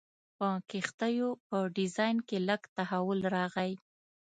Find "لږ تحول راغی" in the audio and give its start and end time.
2.49-3.71